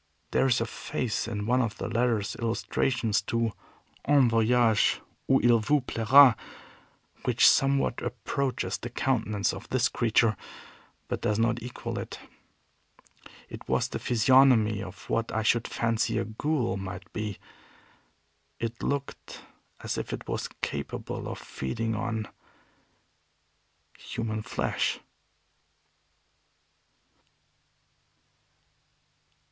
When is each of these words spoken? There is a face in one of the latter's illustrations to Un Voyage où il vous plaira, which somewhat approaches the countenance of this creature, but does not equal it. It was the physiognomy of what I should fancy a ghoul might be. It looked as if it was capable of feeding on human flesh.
There 0.31 0.47
is 0.47 0.59
a 0.59 0.65
face 0.65 1.27
in 1.27 1.45
one 1.45 1.61
of 1.61 1.77
the 1.77 1.87
latter's 1.87 2.35
illustrations 2.37 3.21
to 3.27 3.51
Un 4.05 4.29
Voyage 4.29 4.99
où 5.29 5.39
il 5.43 5.59
vous 5.59 5.79
plaira, 5.81 6.35
which 7.25 7.47
somewhat 7.47 8.01
approaches 8.01 8.79
the 8.79 8.89
countenance 8.89 9.53
of 9.53 9.69
this 9.69 9.89
creature, 9.89 10.35
but 11.07 11.21
does 11.21 11.37
not 11.37 11.61
equal 11.61 11.99
it. 11.99 12.19
It 13.47 13.69
was 13.69 13.89
the 13.89 13.99
physiognomy 13.99 14.81
of 14.81 15.07
what 15.07 15.31
I 15.31 15.43
should 15.43 15.67
fancy 15.67 16.17
a 16.17 16.25
ghoul 16.25 16.77
might 16.77 17.13
be. 17.13 17.37
It 18.59 18.81
looked 18.81 19.43
as 19.81 19.99
if 19.99 20.11
it 20.11 20.27
was 20.27 20.49
capable 20.63 21.27
of 21.29 21.37
feeding 21.37 21.93
on 21.93 22.27
human 23.99 24.41
flesh. 24.41 24.99